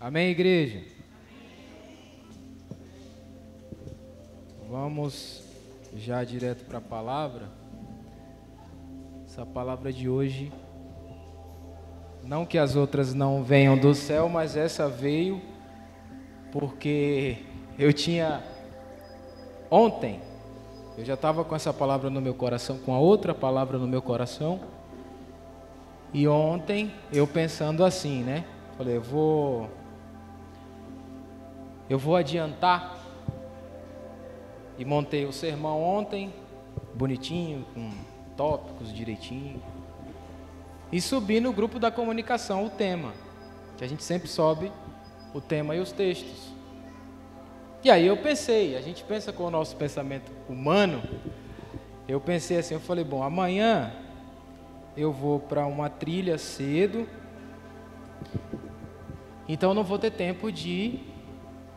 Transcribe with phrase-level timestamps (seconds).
[0.00, 0.80] Amém, igreja?
[4.66, 5.42] Vamos
[5.94, 7.50] já direto para a palavra.
[9.26, 10.50] Essa palavra de hoje,
[12.24, 15.38] não que as outras não venham do céu, mas essa veio
[16.50, 17.36] porque
[17.78, 18.42] eu tinha
[19.70, 20.18] ontem,
[20.96, 24.00] eu já estava com essa palavra no meu coração, com a outra palavra no meu
[24.00, 24.60] coração.
[26.10, 28.46] E ontem eu pensando assim, né?
[28.78, 29.68] Falei, eu vou
[31.90, 32.96] eu vou adiantar
[34.78, 36.32] e montei o sermão ontem,
[36.94, 37.90] bonitinho, com
[38.36, 39.60] tópicos direitinho.
[40.92, 43.12] E subi no grupo da comunicação o tema,
[43.76, 44.70] que a gente sempre sobe
[45.34, 46.52] o tema e os textos.
[47.82, 51.02] E aí eu pensei, a gente pensa com o nosso pensamento humano.
[52.06, 53.92] Eu pensei assim, eu falei, bom, amanhã
[54.96, 57.08] eu vou para uma trilha cedo,
[59.48, 61.09] então não vou ter tempo de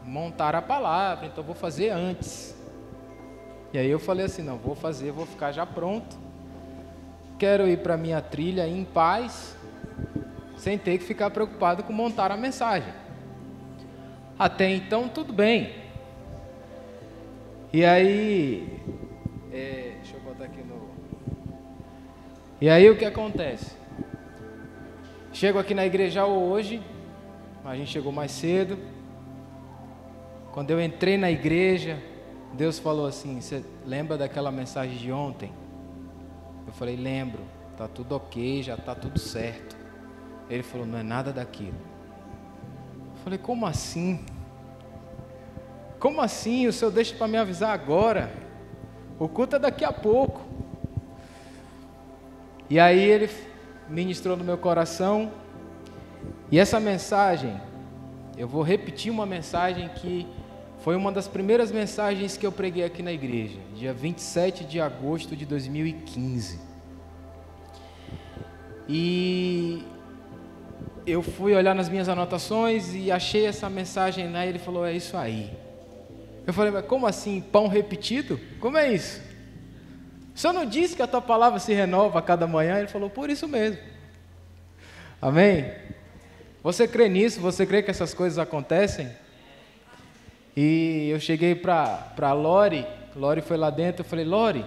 [0.04, 2.56] montar a palavra, então vou fazer antes.
[3.72, 6.18] E aí eu falei assim, não, vou fazer, vou ficar já pronto.
[7.40, 9.56] Quero ir para minha trilha em paz,
[10.58, 12.94] sem ter que ficar preocupado com montar a mensagem.
[14.38, 15.74] Até então tudo bem.
[17.72, 18.80] E aí,
[19.52, 20.94] é, deixa eu botar aqui no
[22.64, 23.76] e aí o que acontece?
[25.34, 26.82] Chego aqui na igreja hoje,
[27.66, 28.78] a gente chegou mais cedo.
[30.54, 32.00] Quando eu entrei na igreja,
[32.54, 35.52] Deus falou assim: Você lembra daquela mensagem de ontem?
[36.68, 37.42] Eu falei: Lembro,
[37.76, 39.76] tá tudo ok, já tá tudo certo.
[40.48, 41.76] Ele falou: Não é nada daquilo.
[43.16, 44.24] Eu falei: Como assim?
[46.00, 46.68] Como assim?
[46.68, 48.32] O senhor deixa para me avisar agora?
[49.18, 50.40] O culto é daqui a pouco.
[52.70, 53.28] E aí ele
[53.90, 55.32] ministrou no meu coração.
[56.52, 57.60] E essa mensagem,
[58.38, 60.28] eu vou repetir uma mensagem que
[60.84, 65.34] foi uma das primeiras mensagens que eu preguei aqui na igreja, dia 27 de agosto
[65.34, 66.60] de 2015.
[68.90, 69.82] E
[71.08, 74.92] eu fui olhar nas minhas anotações e achei essa mensagem lá e ele falou: É
[74.92, 75.58] isso aí.
[76.46, 77.40] Eu falei: Mas como assim?
[77.40, 78.38] Pão repetido?
[78.60, 79.22] Como é isso?
[80.36, 82.80] O Senhor não disse que a tua palavra se renova a cada manhã?
[82.80, 83.80] Ele falou, por isso mesmo.
[85.22, 85.72] Amém?
[86.64, 87.40] Você crê nisso?
[87.40, 89.10] Você crê que essas coisas acontecem?
[90.56, 94.66] E eu cheguei para Lori, Lori foi lá dentro, eu falei, Lori,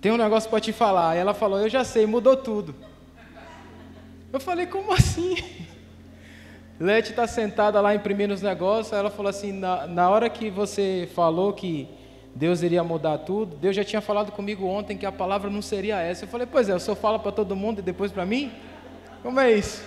[0.00, 1.16] tem um negócio para te falar.
[1.16, 2.74] E ela falou, eu já sei, mudou tudo.
[4.32, 5.36] Eu falei, como assim?
[6.78, 11.08] Lete está sentada lá imprimindo os negócios, ela falou assim, na, na hora que você
[11.12, 11.88] falou que
[12.34, 13.56] Deus iria mudar tudo.
[13.56, 16.24] Deus já tinha falado comigo ontem que a palavra não seria essa.
[16.24, 18.52] Eu falei, pois é, o senhor fala para todo mundo e depois para mim?
[19.24, 19.82] Como é isso?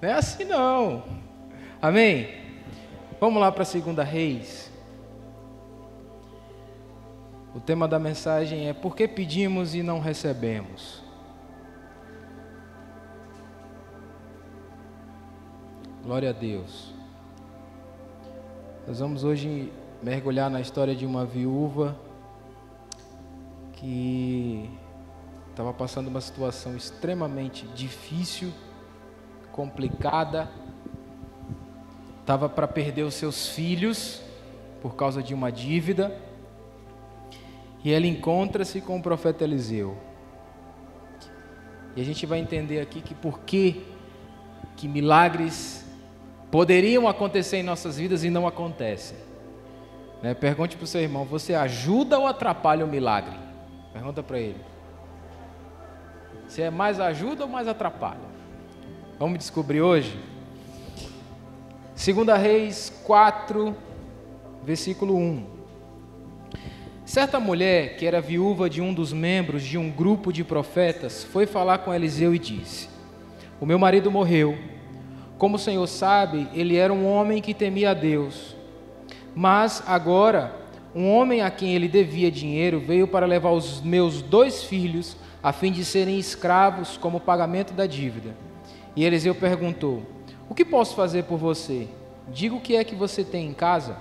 [0.00, 1.04] Não é assim não.
[1.80, 2.41] Amém?
[3.22, 4.68] Vamos lá para a segunda reis.
[7.54, 11.00] O tema da mensagem é por que pedimos e não recebemos?
[16.02, 16.92] Glória a Deus.
[18.88, 19.72] Nós vamos hoje
[20.02, 21.96] mergulhar na história de uma viúva
[23.74, 24.68] que
[25.48, 28.52] estava passando uma situação extremamente difícil,
[29.52, 30.50] complicada,
[32.22, 34.22] estava para perder os seus filhos
[34.80, 36.16] por causa de uma dívida,
[37.84, 39.96] e ela encontra-se com o profeta Eliseu.
[41.94, 43.84] E a gente vai entender aqui que por que
[44.76, 45.84] que milagres
[46.50, 49.16] poderiam acontecer em nossas vidas e não acontecem.
[50.22, 50.34] Né?
[50.34, 53.36] Pergunte para o seu irmão: você ajuda ou atrapalha o milagre?
[53.92, 54.60] Pergunta para ele.
[56.46, 58.32] Você é mais ajuda ou mais atrapalha?
[59.18, 60.18] Vamos descobrir hoje?
[62.04, 63.76] 2 Reis 4,
[64.64, 65.44] versículo 1.
[67.04, 71.46] Certa mulher, que era viúva de um dos membros de um grupo de profetas, foi
[71.46, 72.88] falar com Eliseu e disse:
[73.60, 74.58] O meu marido morreu.
[75.38, 78.56] Como o Senhor sabe, ele era um homem que temia a Deus
[79.34, 80.54] mas agora,
[80.94, 85.52] um homem a quem ele devia dinheiro veio para levar os meus dois filhos, a
[85.52, 88.36] fim de serem escravos como pagamento da dívida.
[88.94, 90.02] E Eliseu perguntou:
[90.52, 91.88] O que posso fazer por você?
[92.28, 93.96] Diga o que é que você tem em casa.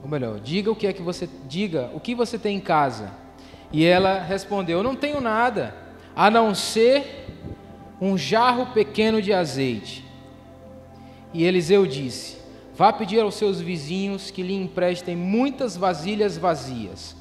[0.00, 3.10] Ou melhor, diga o que é que você diga, o que você tem em casa.
[3.72, 5.74] E ela respondeu: Eu não tenho nada,
[6.14, 7.26] a não ser
[8.00, 10.04] um jarro pequeno de azeite.
[11.34, 12.38] E Eliseu disse:
[12.76, 17.16] Vá pedir aos seus vizinhos que lhe emprestem muitas vasilhas vazias.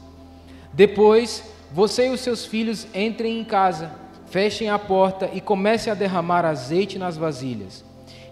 [0.71, 3.99] Depois, você e os seus filhos entrem em casa,
[4.31, 7.83] fechem a porta e comecem a derramar azeite nas vasilhas.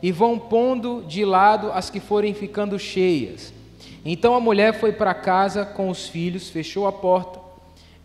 [0.01, 3.53] e vão pondo de lado as que forem ficando cheias.
[4.05, 7.37] Então a mulher foi para casa com os filhos, fechou a porta,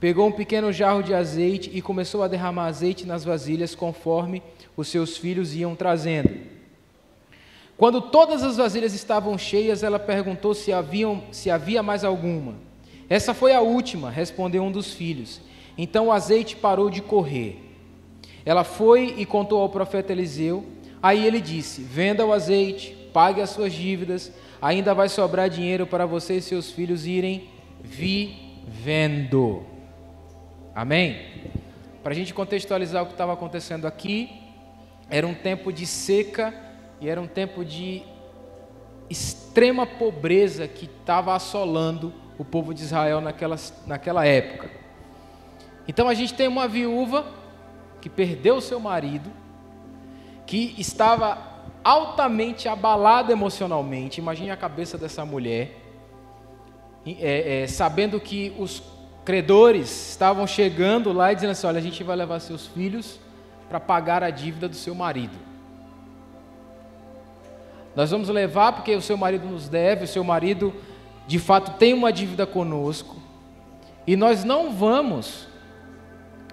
[0.00, 4.42] pegou um pequeno jarro de azeite e começou a derramar azeite nas vasilhas conforme
[4.76, 6.30] os seus filhos iam trazendo.
[7.76, 12.54] Quando todas as vasilhas estavam cheias, ela perguntou se, haviam, se havia mais alguma.
[13.08, 15.40] Essa foi a última, respondeu um dos filhos.
[15.78, 17.73] Então o azeite parou de correr.
[18.44, 20.64] Ela foi e contou ao profeta Eliseu.
[21.02, 26.06] Aí ele disse: Venda o azeite, pague as suas dívidas, ainda vai sobrar dinheiro para
[26.06, 27.48] você e seus filhos irem
[27.82, 29.62] vivendo.
[30.74, 31.20] Amém?
[32.02, 34.30] Para a gente contextualizar o que estava acontecendo aqui,
[35.08, 36.52] era um tempo de seca
[37.00, 38.02] e era um tempo de
[39.08, 43.56] extrema pobreza que estava assolando o povo de Israel naquela,
[43.86, 44.70] naquela época.
[45.86, 47.26] Então a gente tem uma viúva
[48.04, 49.30] que perdeu seu marido,
[50.44, 51.38] que estava
[51.82, 54.20] altamente abalada emocionalmente.
[54.20, 55.74] Imagine a cabeça dessa mulher,
[57.06, 58.82] é, é, sabendo que os
[59.24, 63.18] credores estavam chegando lá e dizendo assim: Olha, a gente vai levar seus filhos
[63.70, 65.38] para pagar a dívida do seu marido.
[67.96, 70.74] Nós vamos levar porque o seu marido nos deve, o seu marido
[71.26, 73.16] de fato tem uma dívida conosco,
[74.06, 75.48] e nós não vamos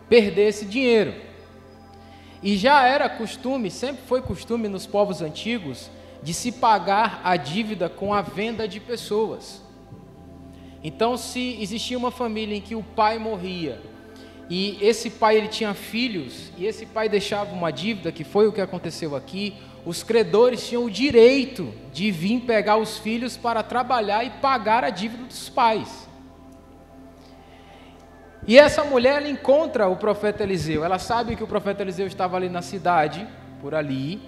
[0.07, 1.30] perder esse dinheiro.
[2.44, 5.90] E já era costume, sempre foi costume nos povos antigos,
[6.24, 9.62] de se pagar a dívida com a venda de pessoas.
[10.84, 13.80] Então, se existia uma família em que o pai morria
[14.50, 18.52] e esse pai ele tinha filhos e esse pai deixava uma dívida, que foi o
[18.52, 19.54] que aconteceu aqui,
[19.86, 24.90] os credores tinham o direito de vir pegar os filhos para trabalhar e pagar a
[24.90, 26.08] dívida dos pais.
[28.51, 30.83] E essa mulher ela encontra o profeta Eliseu.
[30.83, 33.25] Ela sabe que o profeta Eliseu estava ali na cidade,
[33.62, 34.21] por ali,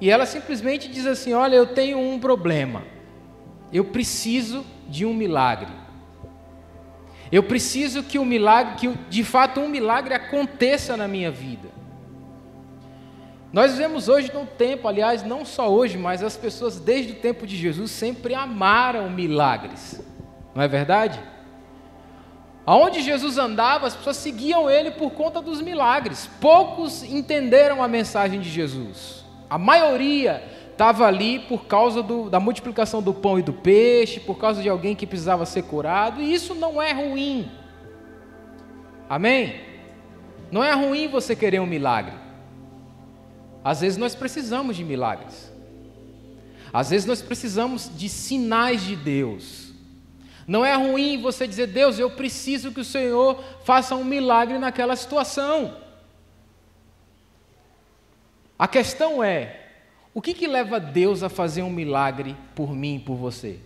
[0.00, 2.84] e ela simplesmente diz assim: Olha, eu tenho um problema.
[3.70, 5.70] Eu preciso de um milagre.
[7.30, 11.68] Eu preciso que o milagre, que de fato um milagre aconteça na minha vida.
[13.52, 17.46] Nós vivemos hoje num tempo, aliás, não só hoje, mas as pessoas desde o tempo
[17.46, 20.02] de Jesus sempre amaram milagres.
[20.54, 21.33] Não é verdade?
[22.66, 26.30] Aonde Jesus andava, as pessoas seguiam ele por conta dos milagres.
[26.40, 29.24] Poucos entenderam a mensagem de Jesus.
[29.50, 34.36] A maioria estava ali por causa do, da multiplicação do pão e do peixe, por
[34.38, 37.50] causa de alguém que precisava ser curado, e isso não é ruim.
[39.08, 39.60] Amém?
[40.50, 42.14] Não é ruim você querer um milagre.
[43.62, 45.52] Às vezes nós precisamos de milagres.
[46.72, 49.63] Às vezes nós precisamos de sinais de Deus.
[50.46, 54.94] Não é ruim você dizer, Deus, eu preciso que o Senhor faça um milagre naquela
[54.94, 55.76] situação.
[58.58, 59.60] A questão é,
[60.12, 63.58] o que, que leva Deus a fazer um milagre por mim e por você?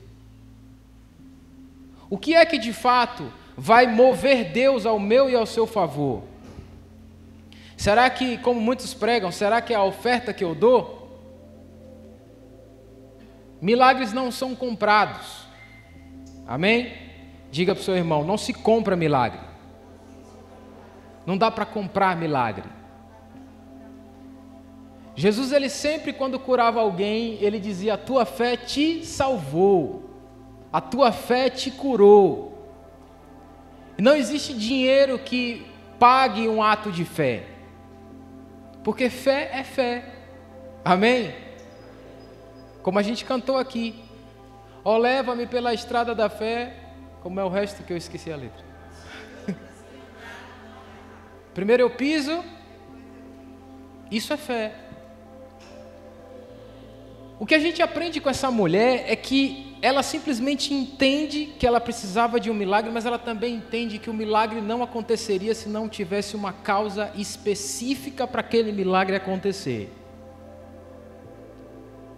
[2.08, 6.22] O que é que de fato vai mover Deus ao meu e ao seu favor?
[7.76, 10.98] Será que, como muitos pregam, será que é a oferta que eu dou?
[13.60, 15.47] Milagres não são comprados.
[16.48, 16.94] Amém?
[17.50, 19.40] Diga para o seu irmão: não se compra milagre.
[21.26, 22.64] Não dá para comprar milagre.
[25.14, 30.08] Jesus, ele sempre, quando curava alguém, ele dizia: A tua fé te salvou,
[30.72, 32.48] a tua fé te curou.
[33.98, 35.66] Não existe dinheiro que
[35.98, 37.44] pague um ato de fé,
[38.82, 40.14] porque fé é fé.
[40.84, 41.34] Amém?
[42.82, 44.07] Como a gente cantou aqui.
[44.88, 46.72] Ó, oh, leva-me pela estrada da fé,
[47.22, 48.64] como é o resto que eu esqueci a letra.
[51.52, 52.42] Primeiro eu piso,
[54.10, 54.72] isso é fé.
[57.38, 61.82] O que a gente aprende com essa mulher é que ela simplesmente entende que ela
[61.82, 65.86] precisava de um milagre, mas ela também entende que o milagre não aconteceria se não
[65.86, 69.92] tivesse uma causa específica para aquele milagre acontecer.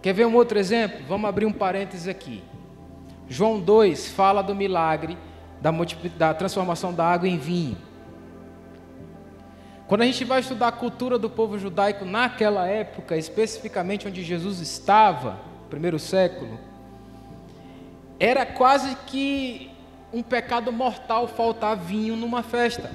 [0.01, 1.01] Quer ver um outro exemplo?
[1.05, 2.41] Vamos abrir um parênteses aqui.
[3.31, 5.17] João 2 fala do milagre
[5.61, 5.71] da,
[6.17, 7.77] da transformação da água em vinho.
[9.87, 14.59] Quando a gente vai estudar a cultura do povo judaico naquela época, especificamente onde Jesus
[14.59, 16.59] estava, primeiro século,
[18.19, 19.71] era quase que
[20.11, 22.91] um pecado mortal faltar vinho numa festa.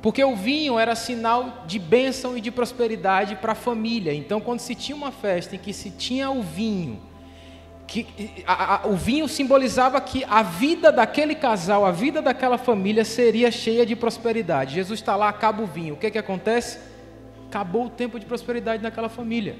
[0.00, 4.14] Porque o vinho era sinal de bênção e de prosperidade para a família.
[4.14, 7.00] Então, quando se tinha uma festa em que se tinha o vinho,
[7.88, 8.06] que
[8.46, 13.50] a, a, o vinho simbolizava que a vida daquele casal, a vida daquela família seria
[13.50, 14.74] cheia de prosperidade.
[14.74, 15.94] Jesus está lá, acaba o vinho.
[15.94, 16.78] O que, que acontece?
[17.48, 19.56] Acabou o tempo de prosperidade naquela família.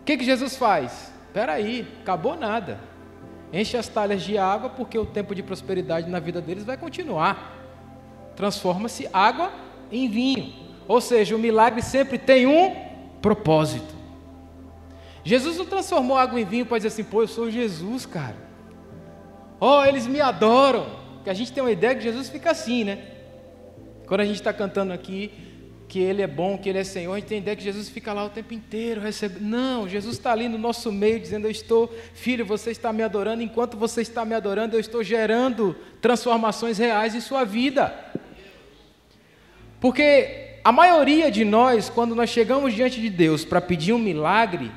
[0.00, 1.12] O que, que Jesus faz?
[1.28, 2.80] Espera aí, acabou nada.
[3.52, 7.54] Enche as talhas de água, porque o tempo de prosperidade na vida deles vai continuar.
[8.34, 9.52] Transforma-se água
[9.90, 10.52] em vinho.
[10.88, 12.74] Ou seja, o milagre sempre tem um
[13.20, 13.94] propósito.
[15.24, 18.36] Jesus não transformou água em vinho para dizer assim, pô, eu sou Jesus, cara.
[19.58, 20.86] Oh, eles me adoram.
[21.14, 22.98] Porque a gente tem uma ideia que Jesus fica assim, né?
[24.06, 25.32] Quando a gente está cantando aqui
[25.88, 28.52] que Ele é bom, que Ele é Senhor, ideia que Jesus fica lá o tempo
[28.52, 29.42] inteiro recebendo.
[29.42, 33.42] Não, Jesus está ali no nosso meio dizendo: Eu estou, filho, você está me adorando.
[33.42, 37.94] Enquanto você está me adorando, eu estou gerando transformações reais em sua vida.
[39.80, 44.72] Porque a maioria de nós, quando nós chegamos diante de Deus para pedir um milagre,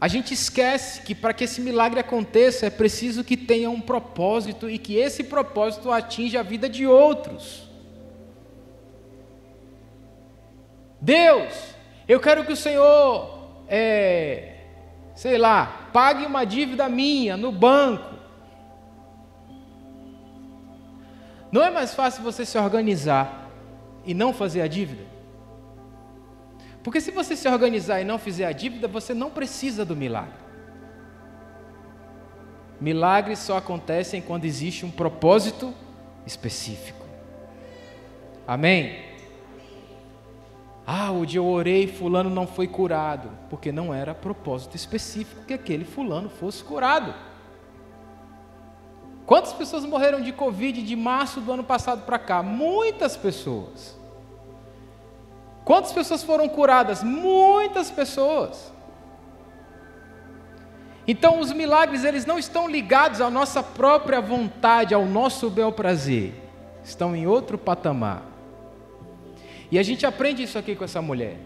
[0.00, 4.68] a gente esquece que para que esse milagre aconteça é preciso que tenha um propósito
[4.68, 7.71] e que esse propósito atinja a vida de outros.
[11.02, 11.74] Deus,
[12.06, 14.54] eu quero que o Senhor, é,
[15.16, 18.14] sei lá, pague uma dívida minha no banco.
[21.50, 23.50] Não é mais fácil você se organizar
[24.04, 25.02] e não fazer a dívida?
[26.84, 30.40] Porque se você se organizar e não fizer a dívida, você não precisa do milagre.
[32.80, 35.74] Milagres só acontecem quando existe um propósito
[36.24, 37.04] específico.
[38.46, 39.11] Amém?
[40.86, 45.54] Ah, o dia eu orei, fulano não foi curado, porque não era propósito específico que
[45.54, 47.14] aquele fulano fosse curado.
[49.24, 52.42] Quantas pessoas morreram de Covid de março do ano passado para cá?
[52.42, 53.96] Muitas pessoas.
[55.64, 57.02] Quantas pessoas foram curadas?
[57.04, 58.72] Muitas pessoas.
[61.06, 66.34] Então, os milagres, eles não estão ligados à nossa própria vontade, ao nosso bel prazer.
[66.84, 68.31] Estão em outro patamar.
[69.72, 71.38] E a gente aprende isso aqui com essa mulher.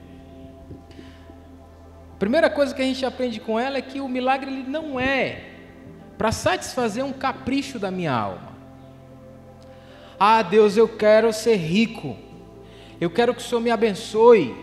[2.12, 4.98] A primeira coisa que a gente aprende com ela é que o milagre ele não
[4.98, 5.44] é
[6.18, 8.56] para satisfazer um capricho da minha alma.
[10.18, 12.16] Ah, Deus, eu quero ser rico.
[13.00, 14.56] Eu quero que o Senhor me abençoe.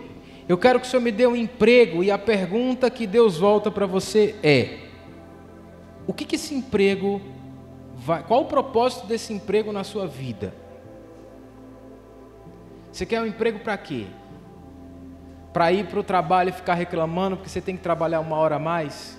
[0.49, 2.03] Eu quero que o Senhor me dê um emprego.
[2.03, 4.79] E a pergunta que Deus volta para você é:
[6.05, 7.21] o que, que esse emprego
[7.95, 8.23] vai.
[8.23, 10.62] Qual o propósito desse emprego na sua vida?
[12.93, 14.05] Você quer um emprego para quê?
[15.51, 18.57] Para ir para o trabalho e ficar reclamando porque você tem que trabalhar uma hora
[18.57, 19.17] a mais?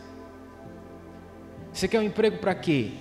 [1.73, 2.93] Você quer um emprego para quê?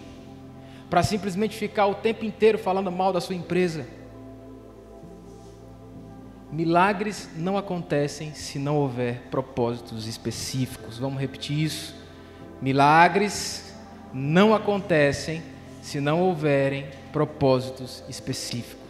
[0.90, 3.86] Para simplesmente ficar o tempo inteiro falando mal da sua empresa?
[6.52, 10.98] Milagres não acontecem se não houver propósitos específicos.
[10.98, 11.94] Vamos repetir isso.
[12.60, 13.76] Milagres
[14.12, 15.44] não acontecem
[15.84, 18.83] se não houverem propósitos específicos.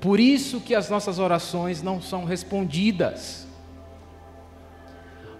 [0.00, 3.46] Por isso que as nossas orações não são respondidas.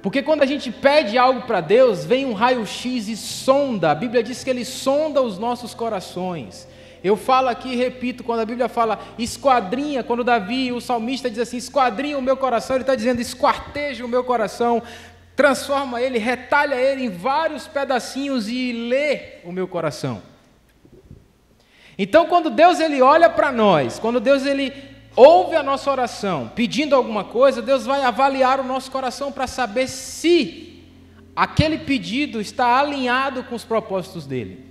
[0.03, 3.91] Porque quando a gente pede algo para Deus, vem um raio-x e sonda.
[3.91, 6.67] A Bíblia diz que ele sonda os nossos corações.
[7.03, 11.39] Eu falo aqui e repito, quando a Bíblia fala esquadrinha, quando Davi, o salmista, diz
[11.39, 14.83] assim: esquadrinha o meu coração, ele está dizendo esquarteja o meu coração,
[15.35, 20.23] transforma ele, retalha ele em vários pedacinhos e lê o meu coração.
[22.03, 24.73] Então, quando Deus ele olha para nós, quando Deus ele
[25.15, 29.87] ouve a nossa oração, pedindo alguma coisa, Deus vai avaliar o nosso coração para saber
[29.87, 30.83] se
[31.37, 34.65] aquele pedido está alinhado com os propósitos dele.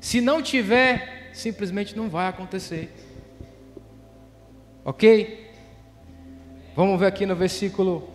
[0.00, 2.96] Se não tiver, simplesmente não vai acontecer.
[4.86, 5.52] Ok?
[6.74, 8.08] Vamos ver aqui no versículo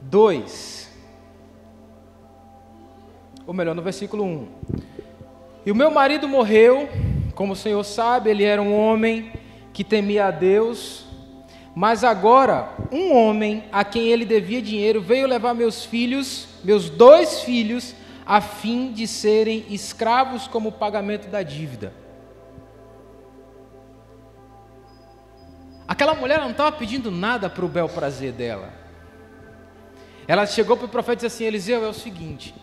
[0.00, 0.90] 2.
[3.46, 4.93] Ou melhor, no versículo 1.
[5.66, 6.88] E o meu marido morreu,
[7.34, 9.32] como o Senhor sabe, ele era um homem
[9.72, 11.04] que temia a Deus.
[11.74, 17.40] Mas agora, um homem a quem ele devia dinheiro veio levar meus filhos, meus dois
[17.40, 17.94] filhos,
[18.26, 21.92] a fim de serem escravos como pagamento da dívida.
[25.86, 28.72] Aquela mulher não estava pedindo nada para o bel prazer dela.
[30.26, 32.54] Ela chegou para o profeta e disse assim: Eliseu, é o seguinte: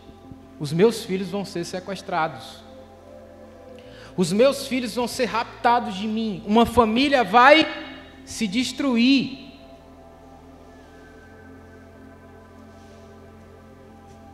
[0.60, 2.63] os meus filhos vão ser sequestrados,
[4.18, 7.68] os meus filhos vão ser raptados de mim, uma família vai
[8.25, 9.51] se destruir.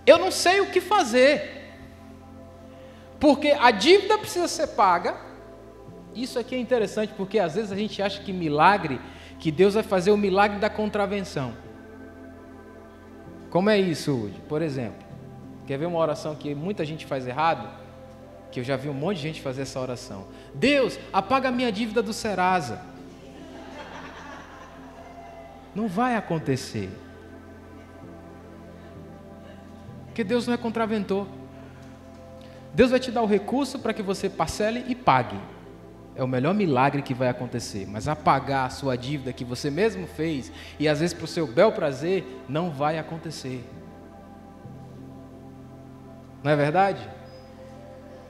[0.07, 1.75] eu não sei o que fazer.
[3.19, 5.17] Porque a dívida precisa ser paga.
[6.15, 9.01] Isso aqui é interessante porque às vezes a gente acha que milagre,
[9.37, 11.53] que Deus vai fazer o milagre da contravenção.
[13.49, 14.41] Como é isso hoje?
[14.47, 15.05] Por exemplo,
[15.67, 17.69] quer ver uma oração que muita gente faz errado?
[18.51, 20.27] Que eu já vi um monte de gente fazer essa oração.
[20.53, 22.81] Deus, apaga a minha dívida do Serasa.
[25.75, 26.89] Não vai acontecer.
[30.07, 31.27] Porque Deus não é contraventor.
[32.73, 35.39] Deus vai te dar o recurso para que você parcele e pague.
[36.15, 37.85] É o melhor milagre que vai acontecer.
[37.87, 41.45] Mas apagar a sua dívida que você mesmo fez e às vezes para o seu
[41.45, 43.63] bel prazer, não vai acontecer.
[46.43, 47.16] Não é verdade?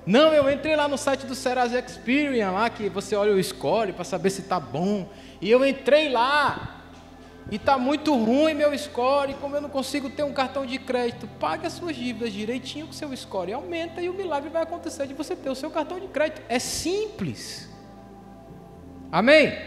[0.07, 3.91] Não, eu entrei lá no site do Serasa Experian, lá que você olha o score
[3.91, 5.09] para saber se está bom.
[5.41, 6.81] E eu entrei lá
[7.51, 11.27] e está muito ruim meu score, como eu não consigo ter um cartão de crédito,
[11.41, 15.13] pague as suas dívidas direitinho com seu score, aumenta e o milagre vai acontecer de
[15.13, 16.41] você ter o seu cartão de crédito.
[16.47, 17.69] É simples.
[19.11, 19.59] Amém?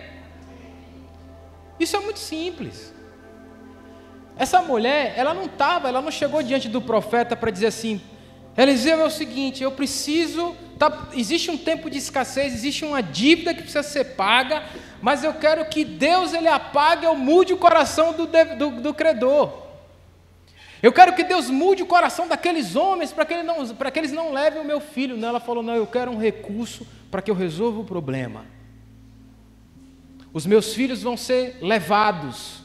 [1.78, 2.94] Isso é muito simples.
[4.38, 8.00] Essa mulher, ela não estava, ela não chegou diante do profeta para dizer assim:
[8.62, 10.55] Eliseu é o seguinte, eu preciso.
[10.79, 14.62] Tá, existe um tempo de escassez, existe uma dívida que precisa ser paga,
[15.02, 19.71] mas eu quero que Deus ele apague ou mude o coração do, do, do credor.
[20.83, 23.47] Eu quero que Deus mude o coração daqueles homens para que, ele
[23.93, 25.17] que eles não levem o meu filho.
[25.17, 28.45] Não, ela falou: não, eu quero um recurso para que eu resolva o problema.
[30.33, 32.62] Os meus filhos vão ser levados,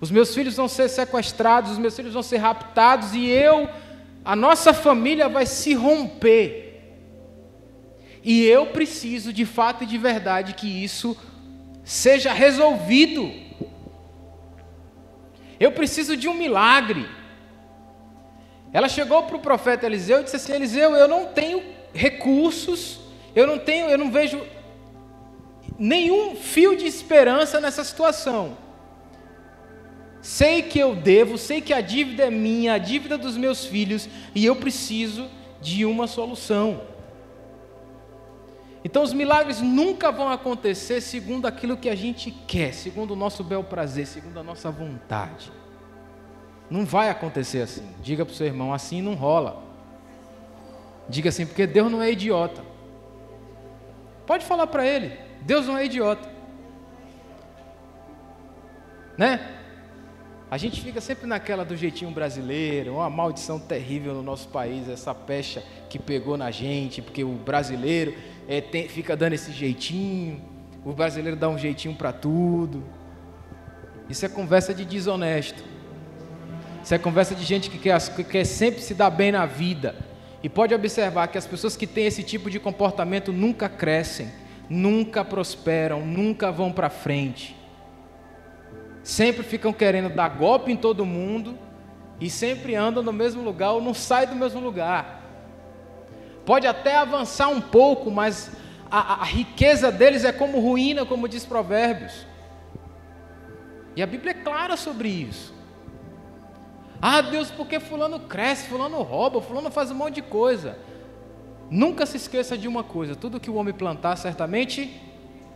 [0.00, 3.68] os meus filhos vão ser sequestrados, os meus filhos vão ser raptados e eu,
[4.26, 6.64] a nossa família vai se romper.
[8.24, 11.16] E eu preciso, de fato e de verdade, que isso
[11.84, 13.32] seja resolvido.
[15.60, 17.08] Eu preciso de um milagre.
[18.72, 21.62] Ela chegou para o profeta Eliseu e disse assim: Eliseu, eu não tenho
[21.94, 22.98] recursos,
[23.32, 24.44] eu não tenho, eu não vejo
[25.78, 28.58] nenhum fio de esperança nessa situação.
[30.26, 34.08] Sei que eu devo, sei que a dívida é minha, a dívida dos meus filhos,
[34.34, 35.30] e eu preciso
[35.62, 36.80] de uma solução.
[38.84, 43.44] Então, os milagres nunca vão acontecer segundo aquilo que a gente quer, segundo o nosso
[43.44, 45.52] bel prazer, segundo a nossa vontade.
[46.68, 47.88] Não vai acontecer assim.
[48.02, 49.62] Diga para o seu irmão: assim não rola.
[51.08, 52.64] Diga assim, porque Deus não é idiota.
[54.26, 56.28] Pode falar para ele: Deus não é idiota.
[59.16, 59.55] Né?
[60.50, 65.14] A gente fica sempre naquela do jeitinho brasileiro, uma maldição terrível no nosso país, essa
[65.14, 68.14] pecha que pegou na gente, porque o brasileiro
[68.46, 70.40] é, tem, fica dando esse jeitinho,
[70.84, 72.84] o brasileiro dá um jeitinho para tudo.
[74.08, 75.64] Isso é conversa de desonesto.
[76.82, 79.96] Isso é conversa de gente que quer, que quer sempre se dar bem na vida.
[80.42, 84.30] E pode observar que as pessoas que têm esse tipo de comportamento nunca crescem
[84.68, 87.56] nunca prosperam, nunca vão para frente.
[89.06, 91.56] Sempre ficam querendo dar golpe em todo mundo
[92.20, 95.22] e sempre andam no mesmo lugar ou não saem do mesmo lugar.
[96.44, 98.50] Pode até avançar um pouco, mas
[98.90, 102.26] a, a riqueza deles é como ruína, como diz Provérbios.
[103.94, 105.54] E a Bíblia é clara sobre isso.
[107.00, 110.76] Ah, Deus, porque fulano cresce, fulano rouba, fulano faz um monte de coisa.
[111.70, 115.00] Nunca se esqueça de uma coisa: tudo que o homem plantar, certamente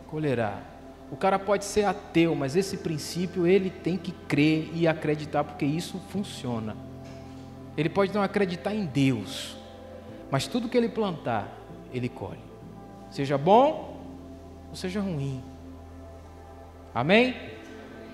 [0.07, 0.70] colherá.
[1.11, 5.65] O cara pode ser ateu, mas esse princípio ele tem que crer e acreditar, porque
[5.65, 6.77] isso funciona.
[7.77, 9.57] Ele pode não acreditar em Deus,
[10.31, 11.49] mas tudo que ele plantar,
[11.93, 12.41] ele colhe.
[13.11, 13.99] Seja bom
[14.69, 15.43] ou seja ruim.
[16.95, 17.35] Amém?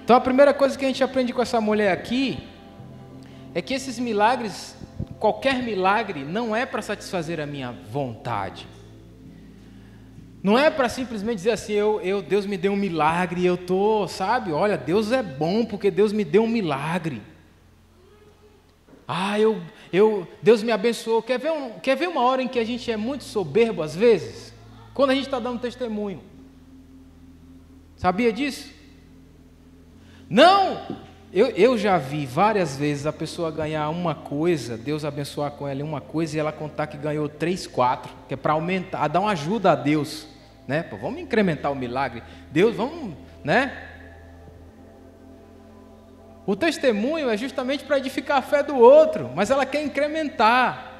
[0.02, 2.38] Então a primeira coisa que a gente aprende com essa mulher aqui
[3.54, 4.76] é que esses milagres
[5.18, 8.66] qualquer milagre não é para satisfazer a minha vontade.
[10.46, 14.06] Não é para simplesmente dizer assim, eu, eu, Deus me deu um milagre eu tô,
[14.06, 14.52] sabe?
[14.52, 17.20] Olha, Deus é bom porque Deus me deu um milagre.
[19.08, 19.60] Ah, eu,
[19.92, 21.20] eu, Deus me abençoou.
[21.20, 23.96] Quer ver, um, quer ver uma hora em que a gente é muito soberbo às
[23.96, 24.54] vezes?
[24.94, 26.22] Quando a gente está dando testemunho.
[27.96, 28.70] Sabia disso?
[30.30, 30.96] Não,
[31.32, 35.82] eu, eu já vi várias vezes a pessoa ganhar uma coisa, Deus abençoar com ela
[35.82, 39.32] uma coisa e ela contar que ganhou três, quatro, que é para aumentar, dar uma
[39.32, 40.35] ajuda a Deus,
[40.66, 40.82] né?
[40.82, 42.22] Pô, vamos incrementar o milagre.
[42.50, 43.86] Deus, vamos, né?
[46.46, 50.92] O testemunho é justamente para edificar a fé do outro, mas ela quer incrementar.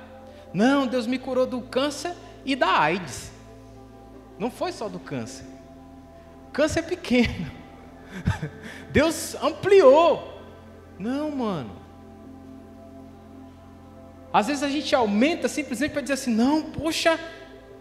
[0.53, 3.31] Não, Deus me curou do câncer e da AIDS.
[4.39, 5.45] Não foi só do câncer.
[6.53, 7.51] Câncer é pequeno.
[8.91, 10.41] Deus ampliou.
[10.99, 11.71] Não, mano.
[14.33, 17.19] Às vezes a gente aumenta simplesmente para dizer assim: não, poxa,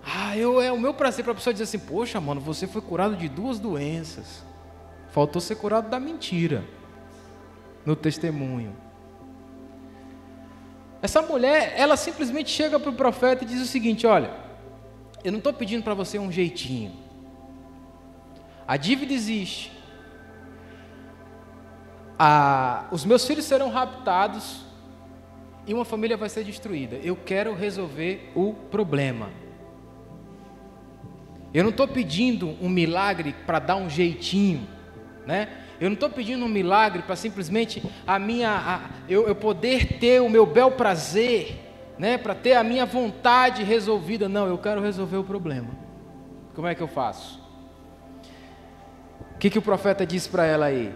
[0.06, 2.82] ah, eu, é o meu prazer para a pessoa dizer assim: poxa, mano, você foi
[2.82, 4.44] curado de duas doenças.
[5.10, 6.64] Faltou ser curado da mentira
[7.86, 8.76] no testemunho.
[11.02, 14.32] Essa mulher, ela simplesmente chega para o profeta e diz o seguinte: olha,
[15.24, 16.92] eu não estou pedindo para você um jeitinho.
[18.68, 19.72] A dívida existe.
[22.18, 24.62] A, os meus filhos serão raptados
[25.66, 26.96] e uma família vai ser destruída.
[26.98, 29.45] Eu quero resolver o problema.
[31.56, 34.68] Eu não estou pedindo um milagre para dar um jeitinho,
[35.26, 35.48] né?
[35.80, 40.22] Eu não estou pedindo um milagre para simplesmente a minha, a, eu, eu poder ter
[40.22, 41.58] o meu bel prazer,
[41.98, 42.18] né?
[42.18, 44.28] Para ter a minha vontade resolvida.
[44.28, 45.70] Não, eu quero resolver o problema.
[46.54, 47.42] Como é que eu faço?
[49.34, 50.94] O que, que o profeta disse para ela aí?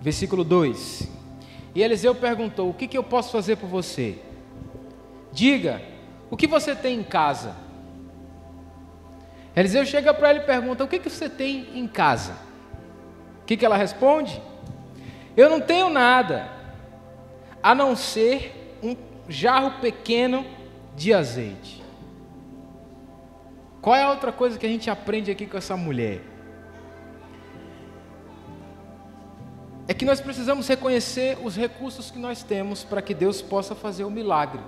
[0.00, 1.10] Versículo 2:
[1.74, 4.20] E Eliseu perguntou: O que, que eu posso fazer por você?
[5.32, 5.82] Diga,
[6.30, 7.61] o que você tem em casa?
[9.54, 12.32] Eliseu chega para ela e pergunta: O que, que você tem em casa?
[13.42, 14.40] O que, que ela responde?
[15.36, 16.48] Eu não tenho nada,
[17.62, 18.96] a não ser um
[19.28, 20.44] jarro pequeno
[20.94, 21.82] de azeite.
[23.80, 26.20] Qual é a outra coisa que a gente aprende aqui com essa mulher?
[29.88, 34.04] É que nós precisamos reconhecer os recursos que nós temos para que Deus possa fazer
[34.04, 34.60] o milagre.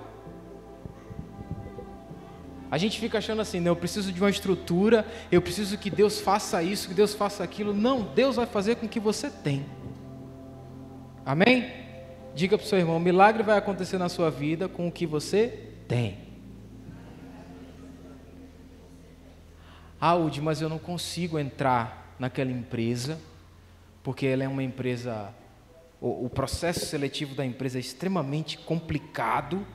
[2.69, 6.19] A gente fica achando assim, não, eu preciso de uma estrutura, eu preciso que Deus
[6.19, 7.73] faça isso, que Deus faça aquilo.
[7.73, 9.65] Não, Deus vai fazer com o que você tem.
[11.25, 11.71] Amém?
[12.33, 15.71] Diga para o seu irmão: milagre vai acontecer na sua vida com o que você
[15.87, 16.25] tem.
[19.99, 23.19] Ah, Udi, mas eu não consigo entrar naquela empresa,
[24.03, 25.33] porque ela é uma empresa.
[26.01, 29.65] O, o processo seletivo da empresa é extremamente complicado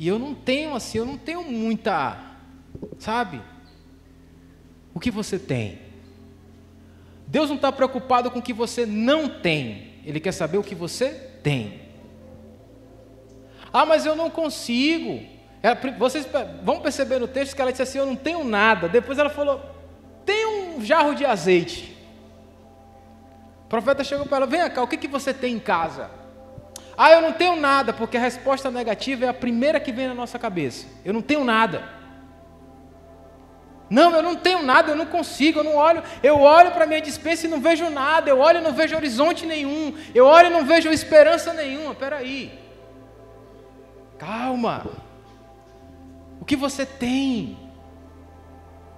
[0.00, 2.16] e eu não tenho assim, eu não tenho muita,
[2.98, 3.38] sabe?
[4.94, 5.78] O que você tem?
[7.26, 10.74] Deus não está preocupado com o que você não tem, Ele quer saber o que
[10.74, 11.10] você
[11.42, 11.82] tem.
[13.70, 15.22] Ah, mas eu não consigo.
[15.62, 16.26] Ela, vocês
[16.64, 18.88] vão perceber no texto que ela disse assim: Eu não tenho nada.
[18.88, 19.60] Depois ela falou:
[20.24, 21.94] Tem um jarro de azeite.
[23.66, 26.10] O profeta chegou para ela: Vem cá, o que, que você tem em casa?
[27.02, 30.12] Ah, eu não tenho nada, porque a resposta negativa é a primeira que vem na
[30.12, 30.86] nossa cabeça.
[31.02, 31.82] Eu não tenho nada.
[33.88, 36.86] Não, eu não tenho nada, eu não consigo, eu não olho, eu olho para a
[36.86, 40.48] minha dispensa e não vejo nada, eu olho e não vejo horizonte nenhum, eu olho
[40.48, 41.94] e não vejo esperança nenhuma.
[41.94, 42.52] Peraí.
[44.18, 44.86] Calma.
[46.38, 47.56] O que você tem?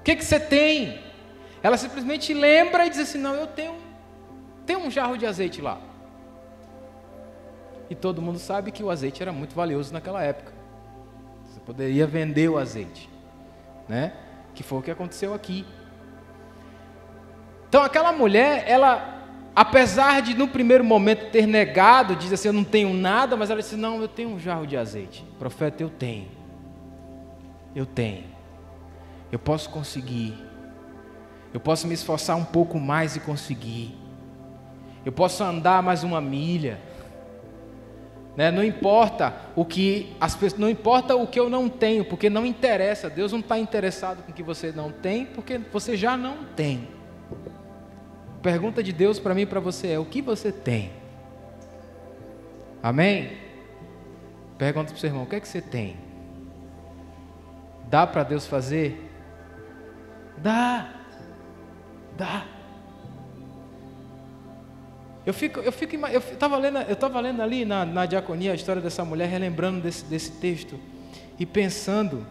[0.00, 1.00] O que, que você tem?
[1.62, 3.76] Ela simplesmente lembra e diz assim: Não, eu tenho,
[4.66, 5.91] tenho um jarro de azeite lá.
[7.92, 10.50] E todo mundo sabe que o azeite era muito valioso naquela época.
[11.44, 13.06] Você poderia vender o azeite,
[13.86, 14.14] né?
[14.54, 15.66] Que foi o que aconteceu aqui.
[17.68, 22.64] Então aquela mulher, ela, apesar de no primeiro momento ter negado, diz assim, eu não
[22.64, 25.22] tenho nada, mas ela disse, não, eu tenho um jarro de azeite.
[25.38, 26.28] Profeta, eu tenho.
[27.76, 28.24] Eu tenho.
[29.30, 30.34] Eu posso conseguir.
[31.52, 33.94] Eu posso me esforçar um pouco mais e conseguir.
[35.04, 36.80] Eu posso andar mais uma milha.
[38.36, 38.50] Né?
[38.50, 42.46] Não importa o que as pessoas, não importa o que eu não tenho, porque não
[42.46, 43.10] interessa.
[43.10, 46.88] Deus não está interessado com o que você não tem, porque você já não tem.
[48.42, 50.92] Pergunta de Deus para mim e para você é: o que você tem?
[52.82, 53.38] Amém?
[54.58, 55.96] Pergunta para o seu irmão: o que é que você tem?
[57.88, 59.10] Dá para Deus fazer?
[60.38, 60.94] Dá.
[62.16, 62.46] Dá.
[65.24, 68.54] Eu fico, eu fico, eu estava lendo, eu estava lendo ali na, na diaconia a
[68.54, 70.78] história dessa mulher, relembrando desse, desse texto
[71.38, 72.26] e pensando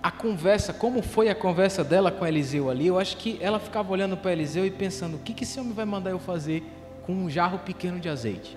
[0.00, 2.86] a conversa, como foi a conversa dela com Eliseu ali.
[2.86, 5.72] Eu acho que ela ficava olhando para Eliseu e pensando: o que, que esse homem
[5.72, 6.62] vai mandar eu fazer
[7.04, 8.56] com um jarro pequeno de azeite?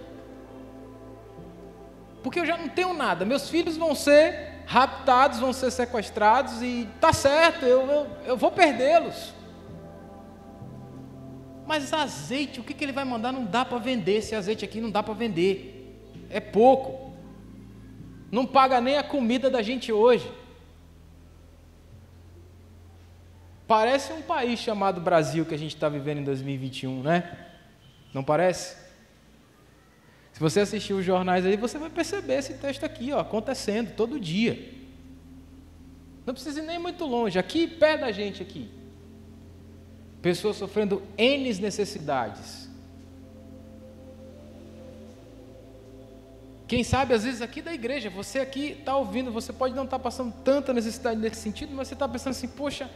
[2.21, 6.87] Porque eu já não tenho nada, meus filhos vão ser raptados, vão ser sequestrados e
[6.99, 9.33] tá certo, eu, eu, eu vou perdê-los.
[11.65, 13.31] Mas azeite, o que, que ele vai mandar?
[13.31, 14.17] Não dá para vender.
[14.17, 15.99] Esse azeite aqui não dá para vender.
[16.29, 17.13] É pouco.
[18.31, 20.31] Não paga nem a comida da gente hoje.
[23.67, 27.47] Parece um país chamado Brasil que a gente está vivendo em 2021, né?
[28.13, 28.77] Não parece?
[30.33, 34.19] Se você assistir os jornais aí, você vai perceber esse texto aqui, ó, acontecendo todo
[34.19, 34.71] dia.
[36.25, 38.69] Não precisa ir nem muito longe, aqui perto da gente aqui
[40.25, 42.67] pessoas sofrendo N necessidades.
[46.67, 49.99] Quem sabe, às vezes, aqui da igreja, você aqui está ouvindo, você pode não estar
[49.99, 52.89] tá passando tanta necessidade nesse sentido, mas você está pensando assim: poxa,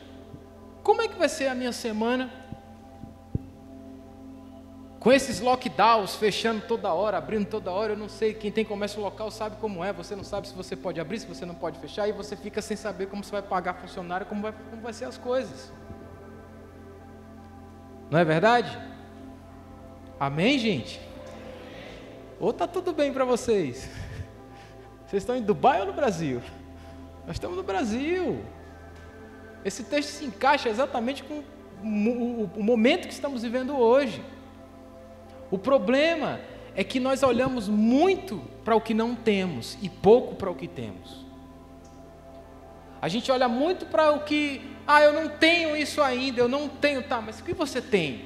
[0.81, 2.33] como é que vai ser a minha semana?
[4.99, 8.99] Com esses lockdowns fechando toda hora, abrindo toda hora, eu não sei, quem tem comércio
[8.99, 11.77] local sabe como é, você não sabe se você pode abrir, se você não pode
[11.77, 14.93] fechar, e você fica sem saber como você vai pagar funcionário, como vai, como vai
[14.93, 15.71] ser as coisas.
[18.09, 18.75] Não é verdade?
[20.19, 20.99] Amém, gente?
[22.39, 23.89] Ou está tudo bem para vocês?
[25.05, 26.41] Vocês estão em Dubai ou no Brasil?
[27.27, 28.43] Nós estamos no Brasil.
[29.63, 31.43] Esse texto se encaixa exatamente com
[31.83, 34.23] o momento que estamos vivendo hoje.
[35.51, 36.39] O problema
[36.75, 40.67] é que nós olhamos muito para o que não temos e pouco para o que
[40.67, 41.28] temos.
[43.01, 46.67] A gente olha muito para o que, ah, eu não tenho isso ainda, eu não
[46.67, 48.25] tenho, tá, mas o que você tem?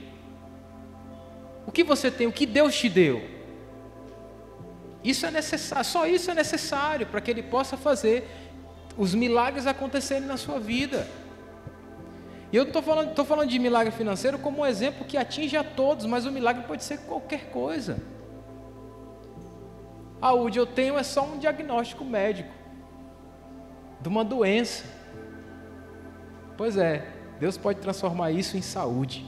[1.67, 2.25] O que você tem?
[2.25, 3.23] O que Deus te deu?
[5.03, 8.27] Isso é necessário, só isso é necessário para que Ele possa fazer
[8.97, 11.07] os milagres acontecerem na sua vida.
[12.51, 16.05] E eu estou falando, falando de milagre financeiro como um exemplo que atinge a todos,
[16.05, 17.99] mas o milagre pode ser qualquer coisa.
[20.21, 22.62] A UD eu tenho é só um diagnóstico médico
[24.03, 24.83] de uma doença.
[26.57, 27.07] Pois é,
[27.39, 29.25] Deus pode transformar isso em saúde.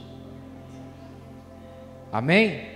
[2.12, 2.68] Amém?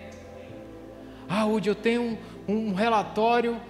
[1.29, 3.61] Ah, UD, eu tenho um, um relatório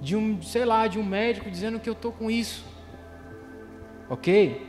[0.00, 2.64] de um, sei lá, de um médico dizendo que eu estou com isso.
[4.08, 4.66] Ok?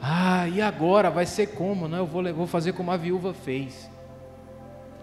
[0.00, 1.10] Ah, e agora?
[1.10, 1.88] Vai ser como?
[1.88, 3.90] Não, eu vou, vou fazer como a viúva fez.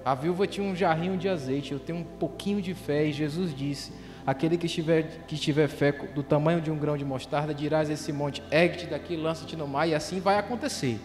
[0.06, 3.54] A viúva tinha um jarrinho de azeite, eu tenho um pouquinho de fé, e Jesus
[3.54, 3.92] disse:
[4.28, 8.12] Aquele que tiver, que tiver fé do tamanho de um grão de mostarda, dirás esse
[8.12, 11.00] monte: ergue-te daqui, lança-te no mar, e assim vai acontecer.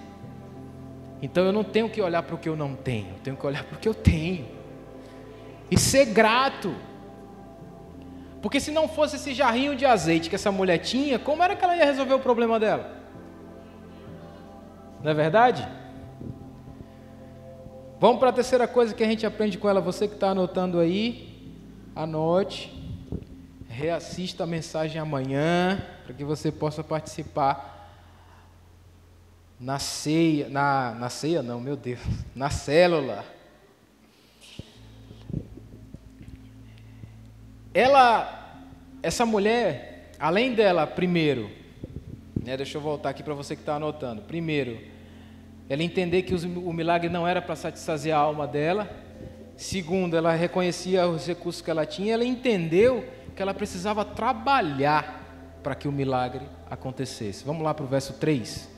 [1.23, 3.47] Então eu não tenho que olhar para o que eu não tenho, eu tenho que
[3.47, 4.45] olhar para o que eu tenho.
[5.71, 6.75] E ser grato.
[8.43, 11.65] Porque se não fosse esse jarrinho de azeite que essa mulher tinha, como era que
[11.65, 12.91] ela ia resolver o problema dela?
[15.01, 15.65] Não é verdade?
[18.01, 19.81] Vamos para a terceira coisa que a gente aprende com ela.
[19.81, 21.55] Você que está anotando aí,
[21.95, 22.82] anote,
[23.73, 27.73] reassista a mensagem amanhã, para que você possa participar
[29.59, 32.01] na ceia, na, na ceia não, meu Deus,
[32.37, 33.25] na célula.
[37.73, 38.61] Ela,
[39.03, 41.51] essa mulher, além dela, primeiro,
[42.45, 44.21] né, deixa eu voltar aqui para você que está anotando.
[44.23, 44.79] Primeiro,
[45.69, 48.91] ela entender que o milagre não era para satisfazer a alma dela.
[49.57, 52.13] Segundo, ela reconhecia os recursos que ela tinha.
[52.13, 55.21] Ela entendeu que ela precisava trabalhar
[55.63, 57.45] para que o milagre acontecesse.
[57.45, 58.69] Vamos lá para o verso 3.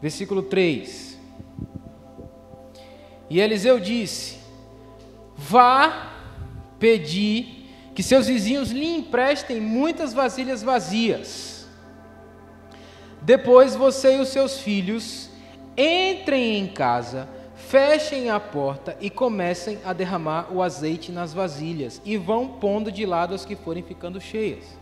[0.00, 1.18] Versículo 3.
[3.28, 4.38] E Eliseu disse:
[5.36, 6.12] Vá
[6.78, 11.56] pedir que seus vizinhos lhe emprestem muitas vasilhas vazias
[13.26, 15.28] depois você e os seus filhos
[15.76, 17.28] entrem em casa,
[17.68, 23.04] fechem a porta e comecem a derramar o azeite nas vasilhas e vão pondo de
[23.04, 24.78] lado as que forem ficando cheias.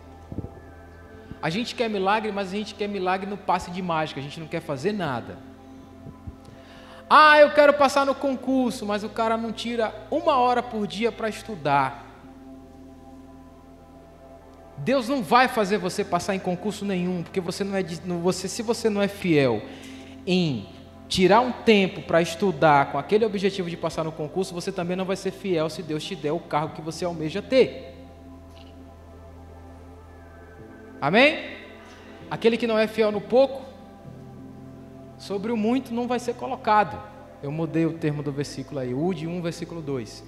[1.41, 4.39] A gente quer milagre, mas a gente quer milagre no passe de mágica, a gente
[4.39, 5.39] não quer fazer nada.
[7.09, 11.13] Ah, eu quero passar no concurso, mas o cara não tira uma hora por dia
[11.13, 12.05] para estudar.
[14.79, 17.83] Deus não vai fazer você passar em concurso nenhum, porque você não é
[18.23, 19.63] você, se você não é fiel
[20.27, 20.67] em
[21.15, 25.05] tirar um tempo para estudar com aquele objetivo de passar no concurso, você também não
[25.05, 27.95] vai ser fiel se Deus te der o cargo que você almeja ter.
[31.01, 31.39] Amém?
[32.29, 33.63] Aquele que não é fiel no pouco,
[35.17, 37.01] sobre o muito não vai ser colocado.
[37.41, 40.25] Eu mudei o termo do versículo aí, Ude 1, versículo 2.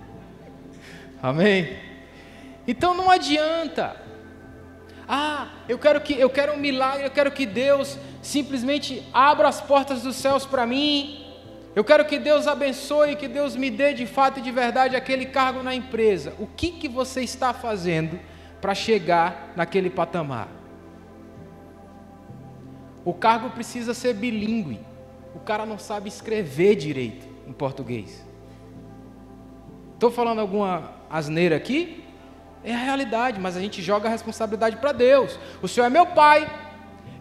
[1.22, 1.76] Amém?
[2.66, 4.00] Então não adianta.
[5.06, 9.60] Ah, eu quero que eu quero um milagre, eu quero que Deus simplesmente abra as
[9.60, 11.24] portas dos céus para mim.
[11.76, 15.26] Eu quero que Deus abençoe, que Deus me dê de fato e de verdade aquele
[15.26, 16.34] cargo na empresa.
[16.38, 18.18] O que que você está fazendo
[18.60, 20.48] para chegar naquele patamar?
[23.04, 24.80] O cargo precisa ser bilíngue.
[25.34, 28.24] O cara não sabe escrever direito em português.
[29.92, 32.02] Estou falando alguma asneira aqui?
[32.62, 35.38] É a realidade, mas a gente joga a responsabilidade para Deus.
[35.60, 36.48] O Senhor é meu pai,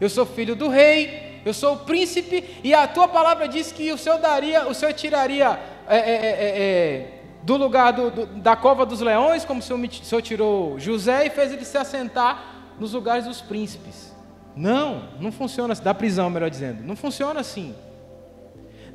[0.03, 3.91] eu sou filho do rei, eu sou o príncipe, e a tua palavra diz que
[3.91, 7.13] o Senhor daria, o Senhor tiraria é, é, é, é, é
[7.43, 11.27] do lugar do, do, da cova dos leões, como o senhor, o senhor tirou José
[11.27, 14.13] e fez ele se assentar nos lugares dos príncipes.
[14.55, 16.83] Não, não funciona assim, da prisão, melhor dizendo.
[16.83, 17.75] Não funciona assim.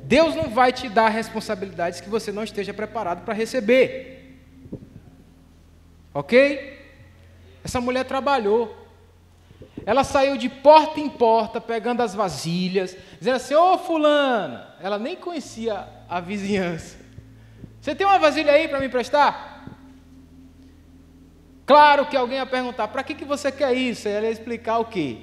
[0.03, 4.41] Deus não vai te dar responsabilidades que você não esteja preparado para receber.
[6.13, 6.77] Ok?
[7.63, 8.75] Essa mulher trabalhou.
[9.89, 15.15] Ela saiu de porta em porta pegando as vasilhas, dizendo assim: Ô Fulana, ela nem
[15.15, 16.95] conhecia a vizinhança.
[17.81, 19.65] Você tem uma vasilha aí para me emprestar?
[21.65, 24.07] Claro que alguém ia perguntar: para que, que você quer isso?
[24.07, 25.17] E ela ia explicar o quê?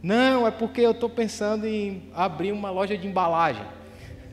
[0.00, 3.66] Não, é porque eu estou pensando em abrir uma loja de embalagem.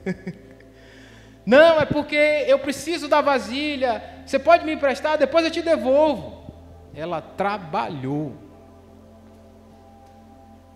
[1.44, 4.04] Não, é porque eu preciso da vasilha.
[4.28, 5.18] Você pode me emprestar?
[5.18, 6.54] Depois eu te devolvo.
[6.94, 8.43] Ela trabalhou.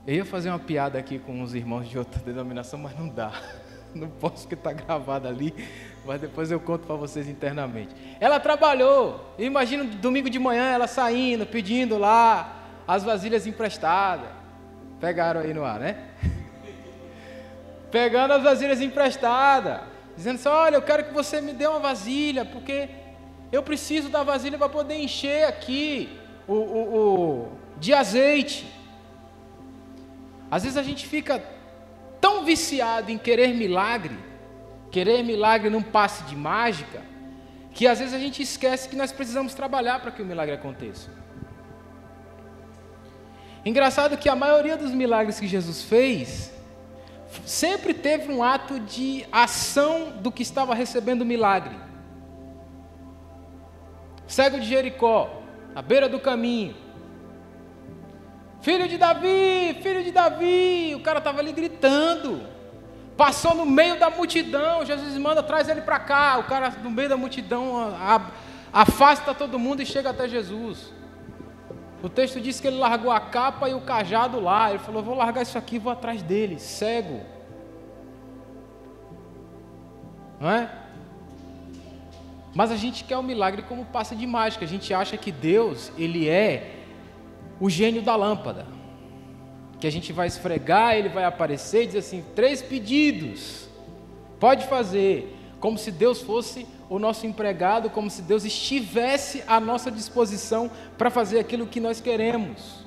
[0.07, 3.33] Eu ia fazer uma piada aqui com os irmãos de outra denominação, mas não dá.
[3.95, 5.55] Não posso porque está gravado ali,
[6.05, 7.95] mas depois eu conto para vocês internamente.
[8.19, 9.33] Ela trabalhou.
[9.39, 14.29] Imagina domingo de manhã ela saindo, pedindo lá as vasilhas emprestadas.
[14.99, 16.09] Pegaram aí no ar, né?
[17.89, 19.79] Pegando as vasilhas emprestadas,
[20.15, 22.89] dizendo assim: Olha, eu quero que você me dê uma vasilha, porque
[23.51, 28.76] eu preciso da vasilha para poder encher aqui o, o, o de azeite.
[30.49, 31.43] Às vezes a gente fica
[32.21, 34.17] tão viciado em querer milagre,
[34.91, 37.01] querer milagre num passe de mágica,
[37.73, 41.09] que às vezes a gente esquece que nós precisamos trabalhar para que o milagre aconteça.
[43.63, 46.51] Engraçado que a maioria dos milagres que Jesus fez
[47.45, 51.75] sempre teve um ato de ação do que estava recebendo o milagre.
[54.25, 55.41] Cego de Jericó,
[55.75, 56.75] à beira do caminho,
[58.61, 60.93] Filho de Davi, filho de Davi.
[60.95, 62.41] O cara estava ali gritando.
[63.15, 64.85] Passou no meio da multidão.
[64.85, 66.37] Jesus manda, traz ele para cá.
[66.37, 67.95] O cara no meio da multidão
[68.71, 70.93] afasta todo mundo e chega até Jesus.
[72.01, 74.69] O texto diz que ele largou a capa e o cajado lá.
[74.69, 77.21] Ele falou: Vou largar isso aqui vou atrás dele, cego.
[80.39, 80.69] Não é?
[82.53, 84.65] Mas a gente quer o um milagre como passa de mágica.
[84.65, 86.76] A gente acha que Deus, ele é
[87.59, 88.65] o gênio da lâmpada.
[89.79, 93.69] Que a gente vai esfregar, ele vai aparecer e dizer assim: três pedidos,
[94.39, 99.91] pode fazer, como se Deus fosse o nosso empregado, como se Deus estivesse à nossa
[99.91, 102.85] disposição para fazer aquilo que nós queremos.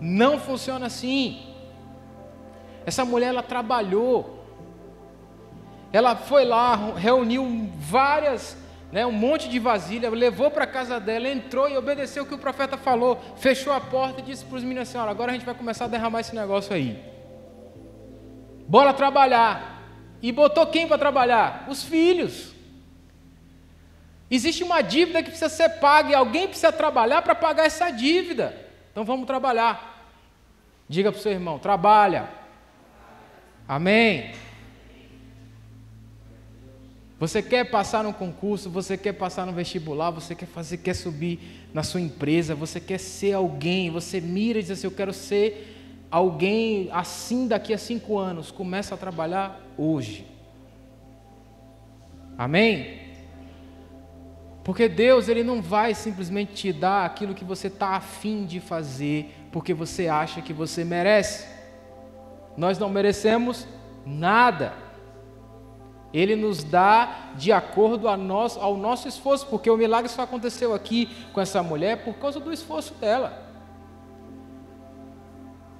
[0.00, 1.46] Não funciona assim.
[2.84, 4.44] Essa mulher ela trabalhou,
[5.92, 8.56] ela foi lá, reuniu várias
[8.92, 12.34] né, um monte de vasilha, levou para a casa dela, entrou e obedeceu o que
[12.34, 15.46] o profeta falou, fechou a porta e disse para os meninos assim: agora a gente
[15.46, 17.02] vai começar a derramar esse negócio aí.
[18.68, 19.80] Bora trabalhar.
[20.20, 21.64] E botou quem para trabalhar?
[21.68, 22.52] Os filhos.
[24.30, 28.54] Existe uma dívida que precisa ser paga e alguém precisa trabalhar para pagar essa dívida.
[28.90, 30.06] Então vamos trabalhar.
[30.86, 32.28] Diga para o seu irmão: trabalha.
[33.66, 34.32] Amém.
[37.22, 41.68] Você quer passar no concurso, você quer passar no vestibular, você quer fazer, quer subir
[41.72, 46.04] na sua empresa, você quer ser alguém, você mira e diz assim, eu quero ser
[46.10, 48.50] alguém assim daqui a cinco anos.
[48.50, 50.26] Começa a trabalhar hoje.
[52.36, 53.02] Amém?
[54.64, 59.32] Porque Deus ele não vai simplesmente te dar aquilo que você está afim de fazer,
[59.52, 61.46] porque você acha que você merece.
[62.56, 63.64] Nós não merecemos
[64.04, 64.81] nada.
[66.12, 71.08] Ele nos dá de acordo nós, ao nosso esforço, porque o milagre só aconteceu aqui
[71.32, 73.50] com essa mulher por causa do esforço dela.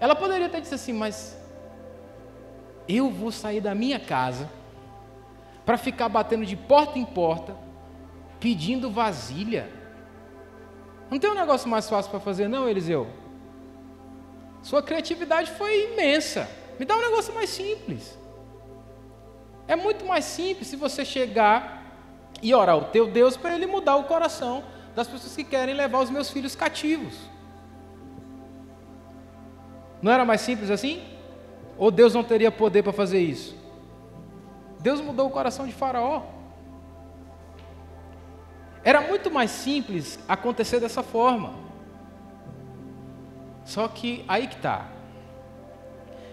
[0.01, 1.39] Ela poderia ter dito assim, mas
[2.89, 4.51] eu vou sair da minha casa
[5.65, 7.55] para ficar batendo de porta em porta,
[8.41, 9.71] pedindo vasilha.
[11.11, 13.07] Não tem um negócio mais fácil para fazer, não, Eliseu?
[14.63, 16.49] Sua criatividade foi imensa.
[16.79, 18.19] Me dá um negócio mais simples.
[19.67, 21.83] É muito mais simples se você chegar
[22.43, 26.01] e orar o teu Deus para ele mudar o coração das pessoas que querem levar
[26.01, 27.15] os meus filhos cativos.
[30.03, 31.03] Não era mais simples assim?
[31.79, 33.57] Ou Deus não teria poder para fazer isso?
[34.81, 36.23] Deus mudou o coração de Faraó.
[38.85, 41.55] Era muito mais simples acontecer dessa forma.
[43.65, 44.89] Só que aí que está.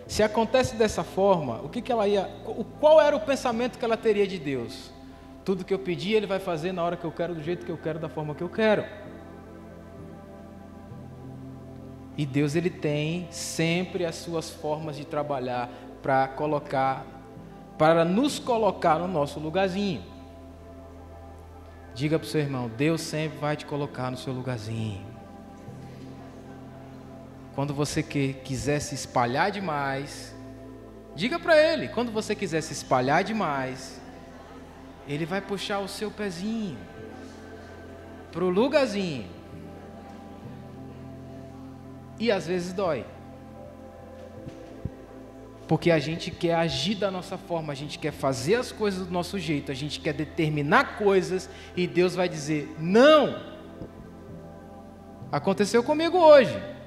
[0.10, 2.28] Se acontece dessa forma, o que, que ela ia.
[2.80, 4.92] Qual era o pensamento que ela teria de Deus?
[5.46, 7.72] Tudo que eu pedi, Ele vai fazer na hora que eu quero, do jeito que
[7.72, 8.84] eu quero, da forma que eu quero.
[12.18, 15.70] E Deus ele tem sempre as suas formas de trabalhar
[16.02, 17.06] para colocar,
[17.78, 20.04] para nos colocar no nosso lugarzinho.
[21.94, 25.09] Diga para o seu irmão, Deus sempre vai te colocar no seu lugarzinho.
[27.60, 30.34] Quando você que, quiser se espalhar demais,
[31.14, 34.00] diga para ele, quando você quiser se espalhar demais,
[35.06, 36.78] ele vai puxar o seu pezinho
[38.32, 39.28] para o lugarzinho.
[42.18, 43.06] E às vezes dói.
[45.68, 49.12] Porque a gente quer agir da nossa forma, a gente quer fazer as coisas do
[49.12, 53.38] nosso jeito, a gente quer determinar coisas e Deus vai dizer: não.
[55.30, 56.79] Aconteceu comigo hoje.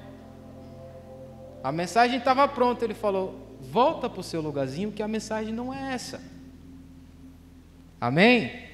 [1.63, 5.73] A mensagem estava pronta, ele falou: volta para o seu lugarzinho, que a mensagem não
[5.73, 6.21] é essa.
[8.01, 8.67] Amém?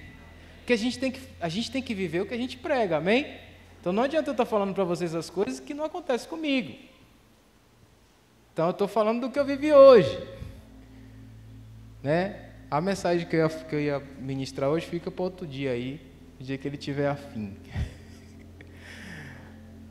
[0.57, 2.97] Porque a gente tem que, a gente tem que viver o que a gente prega,
[2.97, 3.37] amém?
[3.79, 6.75] Então não adianta eu estar falando para vocês as coisas que não acontecem comigo.
[8.51, 10.17] Então eu estou falando do que eu vivi hoje.
[12.01, 12.49] Né?
[12.71, 16.01] A mensagem que eu, ia, que eu ia ministrar hoje fica para outro dia aí,
[16.39, 17.55] o dia que ele tiver afim.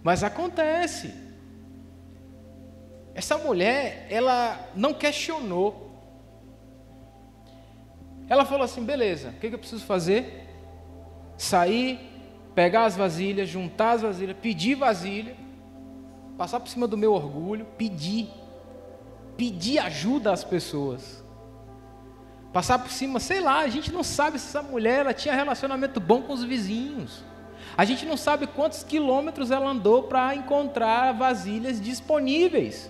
[0.02, 1.27] Mas acontece.
[3.18, 5.90] Essa mulher, ela não questionou.
[8.28, 10.46] Ela falou assim: beleza, o que, que eu preciso fazer?
[11.36, 11.98] Sair,
[12.54, 15.34] pegar as vasilhas, juntar as vasilhas, pedir vasilha,
[16.36, 18.30] passar por cima do meu orgulho, pedir
[19.36, 21.24] pedir ajuda às pessoas.
[22.52, 25.98] Passar por cima, sei lá, a gente não sabe se essa mulher ela tinha relacionamento
[25.98, 27.24] bom com os vizinhos.
[27.76, 32.88] A gente não sabe quantos quilômetros ela andou para encontrar vasilhas disponíveis.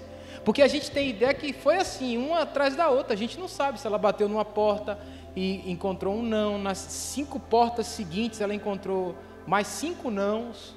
[0.48, 3.12] Porque a gente tem ideia que foi assim, uma atrás da outra.
[3.12, 4.98] A gente não sabe se ela bateu numa porta
[5.36, 6.56] e encontrou um não.
[6.56, 9.14] Nas cinco portas seguintes ela encontrou
[9.46, 10.74] mais cinco nãos.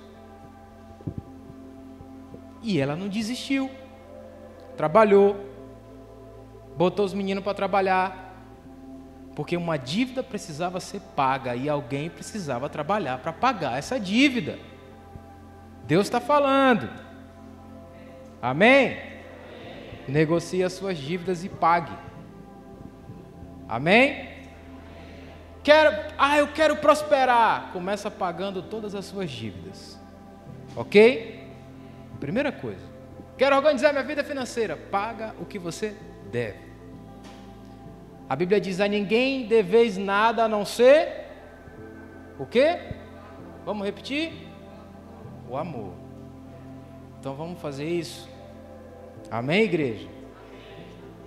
[2.61, 3.71] E ela não desistiu.
[4.75, 5.37] Trabalhou,
[6.75, 8.35] botou os meninos para trabalhar,
[9.33, 14.59] porque uma dívida precisava ser paga e alguém precisava trabalhar para pagar essa dívida.
[15.85, 16.89] Deus está falando.
[18.41, 19.10] Amém?
[20.07, 21.95] Negocie as suas dívidas e pague.
[23.67, 24.29] Amém?
[25.63, 27.71] Quero, ah, eu quero prosperar.
[27.71, 29.99] Começa pagando todas as suas dívidas.
[30.75, 31.47] Ok?
[32.19, 32.85] Primeira coisa.
[33.37, 34.75] Quero organizar minha vida financeira.
[34.75, 35.95] Paga o que você
[36.31, 36.71] deve.
[38.29, 41.27] A Bíblia diz: a ninguém deveis nada a não ser
[42.39, 42.79] o quê?
[43.65, 44.31] Vamos repetir?
[45.49, 45.93] O amor.
[47.19, 48.30] Então vamos fazer isso.
[49.31, 50.09] Amém, igreja?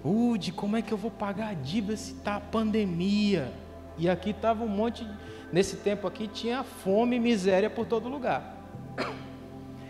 [0.05, 3.51] Ude, como é que eu vou pagar a dívida se está a pandemia?
[3.97, 5.09] E aqui estava um monte,
[5.51, 8.59] nesse tempo aqui tinha fome e miséria por todo lugar.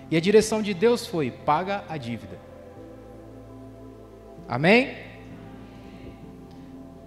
[0.08, 2.38] E a direção de Deus foi: paga a dívida.
[4.46, 4.94] Amém?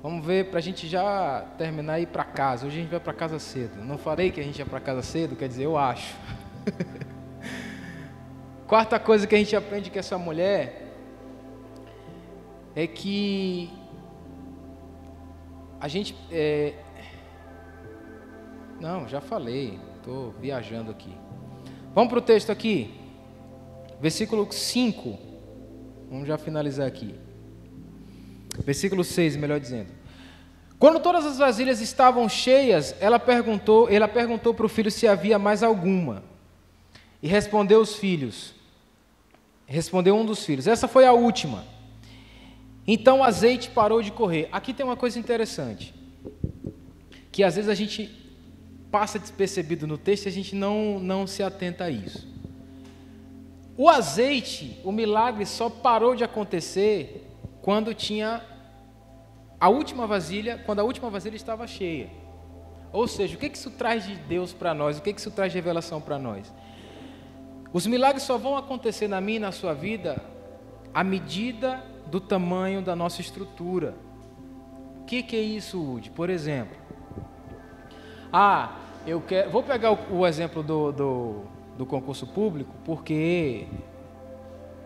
[0.03, 2.67] Vamos ver para a gente já terminar e ir para casa.
[2.67, 3.81] Hoje a gente vai para casa cedo.
[3.81, 6.13] Não falei que a gente ia para casa cedo, quer dizer, eu acho.
[8.67, 10.86] Quarta coisa que a gente aprende com essa mulher
[12.77, 13.71] é que
[15.81, 16.15] a gente.
[16.31, 16.75] É...
[18.79, 21.11] Não, já falei, estou viajando aqui.
[21.95, 22.93] Vamos para o texto aqui,
[23.99, 25.17] versículo 5.
[26.07, 27.15] Vamos já finalizar aqui.
[28.59, 29.89] Versículo 6, melhor dizendo.
[30.77, 35.39] Quando todas as vasilhas estavam cheias, ela perguntou, ela perguntou para o filho se havia
[35.39, 36.23] mais alguma.
[37.23, 38.53] E respondeu os filhos.
[39.65, 40.67] Respondeu um dos filhos.
[40.67, 41.75] Essa foi a última.
[42.87, 44.47] Então o azeite parou de correr.
[44.51, 45.93] Aqui tem uma coisa interessante.
[47.31, 48.09] Que às vezes a gente
[48.89, 52.25] passa despercebido no texto e a gente não, não se atenta a isso.
[53.77, 57.27] O azeite, o milagre só parou de acontecer
[57.61, 58.41] quando tinha
[59.59, 62.09] a última vasilha, quando a última vasilha estava cheia.
[62.93, 64.97] Ou seja, o que isso traz de Deus para nós?
[64.97, 66.51] O que isso traz de revelação para nós?
[67.73, 70.23] Os milagres só vão acontecer na minha e na sua vida
[70.93, 73.95] à medida do tamanho da nossa estrutura.
[75.01, 76.09] O que, que é isso, Udi?
[76.09, 76.75] Por exemplo,
[78.31, 81.41] ah, eu quero, vou pegar o, o exemplo do, do,
[81.77, 83.67] do concurso público, porque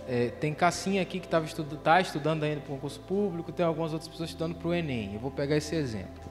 [0.08, 3.66] é, tem Cassinha aqui que estava estudo, tá estudando ainda para o concurso público, tem
[3.66, 5.14] algumas outras pessoas estudando para o Enem.
[5.14, 6.22] Eu vou pegar esse exemplo.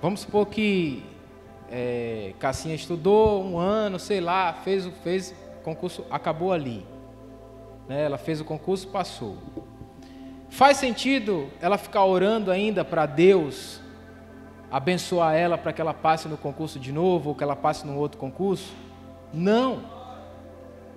[0.00, 1.04] Vamos supor que
[1.70, 6.84] é, Cassinha estudou um ano, sei lá, fez o fez concurso, acabou ali.
[7.92, 8.04] Né?
[8.04, 9.38] Ela fez o concurso, passou.
[10.48, 13.80] Faz sentido ela ficar orando ainda para Deus
[14.70, 17.96] abençoar ela para que ela passe no concurso de novo ou que ela passe no
[17.96, 18.72] outro concurso?
[19.32, 20.02] Não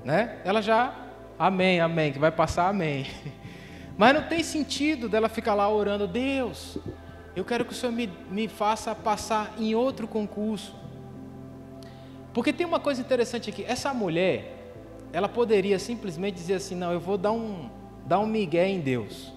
[0.05, 0.37] né?
[0.45, 0.93] Ela já,
[1.37, 3.07] amém, amém, que vai passar, amém.
[3.97, 6.77] Mas não tem sentido dela ficar lá orando, Deus,
[7.35, 10.75] eu quero que o Senhor me, me faça passar em outro concurso.
[12.31, 14.54] Porque tem uma coisa interessante aqui, essa mulher,
[15.11, 17.69] ela poderia simplesmente dizer assim, não, eu vou dar um,
[18.05, 19.33] dar um migué em Deus.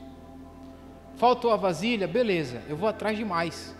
[1.16, 3.76] Faltou a vasilha, beleza, eu vou atrás de mais.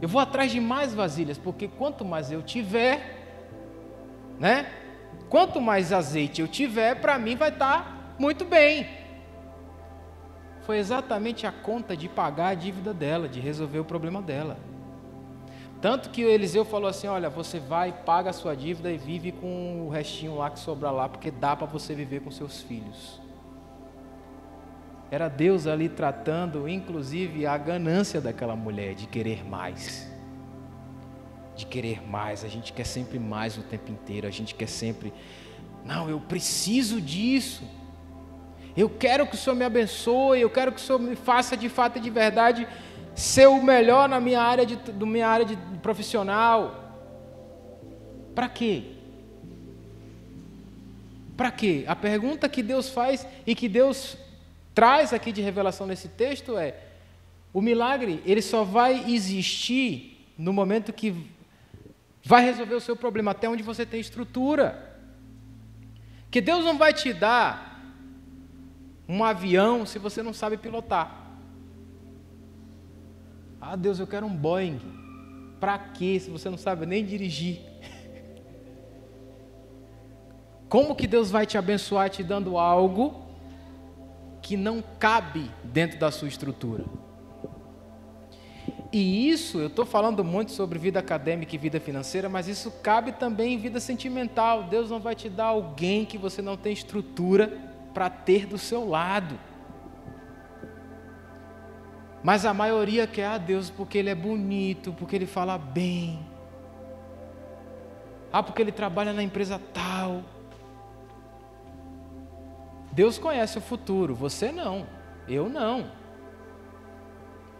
[0.00, 3.24] Eu vou atrás de mais vasilhas, porque quanto mais eu tiver,
[4.38, 4.70] né?
[5.28, 8.88] Quanto mais azeite eu tiver, para mim vai estar tá muito bem.
[10.62, 14.56] Foi exatamente a conta de pagar a dívida dela, de resolver o problema dela.
[15.84, 19.86] Tanto que Eliseu falou assim: Olha, você vai, paga a sua dívida e vive com
[19.86, 23.20] o restinho lá que sobra lá, porque dá para você viver com seus filhos.
[25.10, 30.10] Era Deus ali tratando, inclusive, a ganância daquela mulher de querer mais.
[31.54, 32.46] De querer mais.
[32.46, 34.26] A gente quer sempre mais o tempo inteiro.
[34.26, 35.12] A gente quer sempre.
[35.84, 37.62] Não, eu preciso disso.
[38.74, 40.40] Eu quero que o Senhor me abençoe.
[40.40, 42.66] Eu quero que o Senhor me faça de fato e de verdade
[43.14, 46.92] ser o melhor na minha área de, do minha área de profissional.
[48.34, 48.82] Para quê?
[51.36, 51.84] Para quê?
[51.86, 54.16] A pergunta que Deus faz e que Deus
[54.74, 56.76] traz aqui de revelação nesse texto é:
[57.52, 61.14] o milagre ele só vai existir no momento que
[62.24, 64.92] vai resolver o seu problema, até onde você tem estrutura.
[66.30, 67.80] Que Deus não vai te dar
[69.08, 71.23] um avião se você não sabe pilotar.
[73.66, 74.78] Ah, Deus, eu quero um Boeing.
[75.58, 77.62] Para quê se você não sabe nem dirigir?
[80.68, 83.24] Como que Deus vai te abençoar te dando algo
[84.42, 86.84] que não cabe dentro da sua estrutura.
[88.92, 93.12] E isso, eu estou falando muito sobre vida acadêmica e vida financeira, mas isso cabe
[93.12, 94.64] também em vida sentimental.
[94.64, 97.48] Deus não vai te dar alguém que você não tem estrutura
[97.94, 99.40] para ter do seu lado.
[102.24, 106.26] Mas a maioria quer a Deus porque ele é bonito, porque ele fala bem.
[108.32, 110.22] Ah, porque ele trabalha na empresa tal.
[112.90, 114.86] Deus conhece o futuro, você não,
[115.28, 115.90] eu não.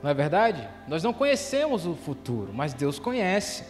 [0.02, 0.66] Não é verdade?
[0.88, 3.66] Nós não conhecemos o futuro, mas Deus conhece.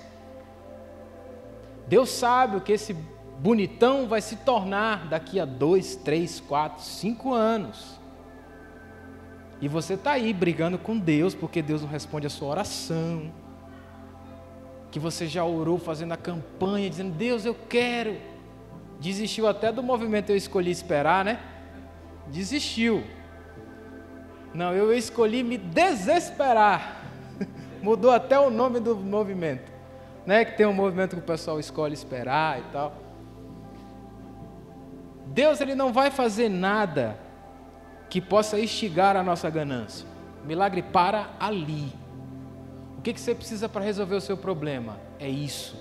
[1.89, 2.93] Deus sabe o que esse
[3.41, 7.94] bonitão vai se tornar daqui a dois, três, quatro, cinco anos.
[9.61, 13.33] E você está aí brigando com Deus porque Deus não responde a sua oração.
[14.91, 18.17] Que você já orou fazendo a campanha, dizendo: Deus, eu quero.
[19.01, 21.41] Desistiu até do movimento Eu Escolhi Esperar, né?
[22.29, 23.05] desistiu.
[24.53, 27.03] Não, eu escolhi me desesperar.
[27.83, 29.73] Mudou até o nome do movimento.
[30.25, 30.45] Né?
[30.45, 32.95] Que tem um movimento que o pessoal escolhe esperar e tal.
[35.27, 37.19] Deus ele não vai fazer nada
[38.15, 40.07] que possa instigar a nossa ganância.
[40.45, 41.93] Milagre para ali.
[42.97, 45.01] O que, que você precisa para resolver o seu problema?
[45.19, 45.75] É isso.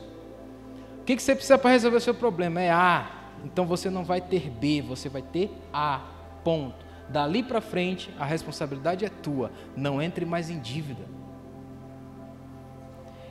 [1.00, 2.60] O que, que você precisa para resolver o seu problema?
[2.60, 3.06] É A.
[3.46, 6.02] Então você não vai ter B, você vai ter A.
[6.44, 6.84] Ponto.
[7.08, 9.52] Dali para frente, a responsabilidade é tua.
[9.78, 11.04] Não entre mais em dívida.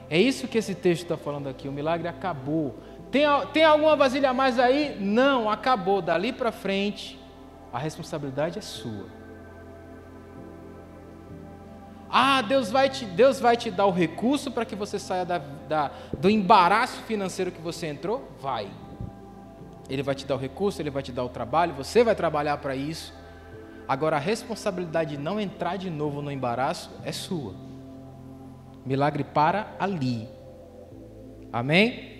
[0.08, 1.66] É isso que esse texto está falando aqui.
[1.66, 2.78] O milagre acabou.
[3.10, 4.96] Tem, tem alguma vasilha a mais aí?
[5.00, 6.00] Não, acabou.
[6.00, 7.18] Dali para frente,
[7.72, 9.06] a responsabilidade é sua.
[12.10, 15.38] Ah, Deus vai te, Deus vai te dar o recurso para que você saia da,
[15.38, 18.30] da, do embaraço financeiro que você entrou?
[18.38, 18.68] Vai.
[19.88, 22.58] Ele vai te dar o recurso, ele vai te dar o trabalho, você vai trabalhar
[22.58, 23.14] para isso.
[23.88, 27.54] Agora, a responsabilidade de não entrar de novo no embaraço é sua.
[28.84, 30.28] Milagre para ali.
[31.50, 32.11] Amém?